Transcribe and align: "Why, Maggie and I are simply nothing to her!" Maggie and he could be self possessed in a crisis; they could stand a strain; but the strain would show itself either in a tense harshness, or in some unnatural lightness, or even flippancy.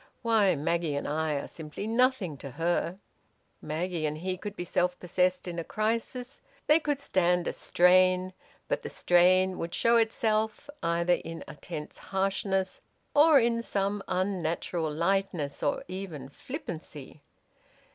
"Why, 0.23 0.55
Maggie 0.55 0.95
and 0.95 1.07
I 1.07 1.33
are 1.33 1.47
simply 1.47 1.85
nothing 1.85 2.35
to 2.37 2.49
her!" 2.49 2.97
Maggie 3.61 4.07
and 4.07 4.17
he 4.17 4.35
could 4.35 4.55
be 4.55 4.65
self 4.65 4.99
possessed 4.99 5.47
in 5.47 5.59
a 5.59 5.63
crisis; 5.63 6.41
they 6.65 6.79
could 6.79 6.99
stand 6.99 7.47
a 7.47 7.53
strain; 7.53 8.33
but 8.67 8.81
the 8.81 8.89
strain 8.89 9.59
would 9.59 9.75
show 9.75 9.97
itself 9.97 10.71
either 10.81 11.13
in 11.23 11.43
a 11.47 11.53
tense 11.53 11.99
harshness, 11.99 12.81
or 13.13 13.39
in 13.39 13.61
some 13.61 14.01
unnatural 14.07 14.91
lightness, 14.91 15.61
or 15.61 15.83
even 15.87 16.29
flippancy. 16.29 17.21